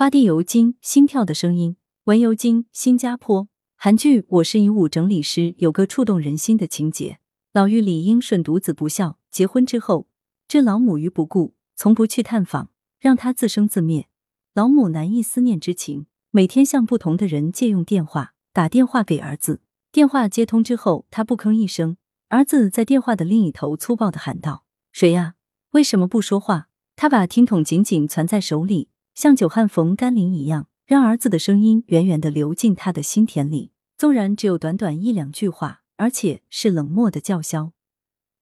[0.00, 7.18] 花地尤金心跳的声音，文尤金新加坡韩剧《我是遗物整理师》有个触动人心的情节：
[7.52, 10.08] 老妪理应顺独子不孝，结婚之后
[10.48, 14.08] 置老母于不顾，从不去探访，让他自生自灭。
[14.54, 19.60] 老母难抑思念之情，每天向不同的人借用电话，打电话给儿子。
[19.92, 21.98] 电话接通之后，他不吭一声。
[22.28, 25.34] 儿子在电话的另一头粗暴的喊道：“谁呀？
[25.72, 33.72] 为什么不说话？”他把听筒紧紧攥在手里，像久旱逢甘霖一样，让儿子的声音远远的流进他的心田里。
[33.98, 37.72] 纵然只有短短一两句话，而且是冷漠的叫嚣，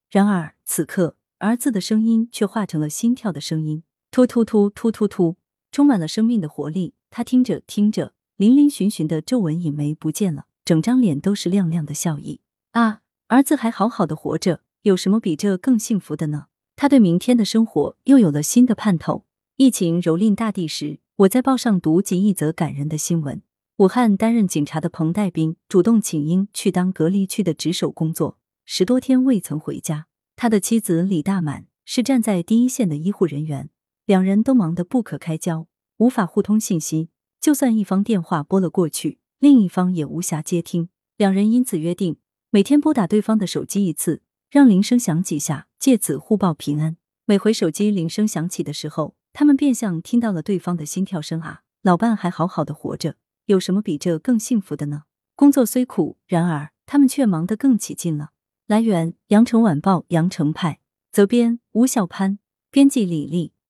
[0.09, 5.35] 然而此刻儿子的声音却化成了心跳的声音，突突突突突突，
[5.71, 6.93] 充满了生命的活力。
[7.09, 12.39] 他听着听着，嶙嶙峋峋的皱纹隐没不见了，整张脸都是亮亮的笑意
[12.71, 13.01] 啊！
[13.27, 16.45] 儿子还好好的活着，有什么比这更幸福的呢？
[16.77, 19.25] 他对明天的生活又有了新的盼头。
[19.61, 23.41] 疫情蹂躏大地时，我在报上读及一则感人的新闻：
[23.75, 30.07] 武汉担任警察的彭代兵主动请缨去当隔离区的值守工作，十多天未曾回家。
[30.37, 33.69] 他的妻子李大满是站在第一线的医护人员，
[34.05, 35.67] 两人都忙得不可开交，
[35.97, 37.09] 无法互通信息。
[37.41, 40.87] 就算一方电话拨了过去，另一方也无暇接听。
[41.17, 42.15] 两人因此约定。
[42.49, 46.95] 每天拨打对方的手机一次，让铃声响几下，借此互报平安。
[47.25, 51.61] 每回手机铃声响起的时候，他们便像听到了对方的心跳声啊！
[51.81, 55.03] 老伴还好好的活着，有什么比这更幸福的呢？
[55.35, 58.31] 工作虽苦，然而他们却忙得更起劲了。
[58.67, 60.79] 来源：羊城晚报羊城派，
[61.11, 63.53] 责编：吴小潘，编辑：李丽。